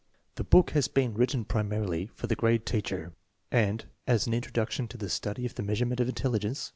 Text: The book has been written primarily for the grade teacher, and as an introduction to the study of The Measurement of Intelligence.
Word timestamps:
The 0.33 0.43
book 0.43 0.71
has 0.71 0.87
been 0.87 1.13
written 1.13 1.45
primarily 1.45 2.07
for 2.07 2.25
the 2.25 2.35
grade 2.35 2.65
teacher, 2.65 3.13
and 3.51 3.85
as 4.07 4.25
an 4.25 4.33
introduction 4.33 4.87
to 4.87 4.97
the 4.97 5.09
study 5.09 5.45
of 5.45 5.53
The 5.53 5.61
Measurement 5.61 5.99
of 5.99 6.09
Intelligence. 6.09 6.69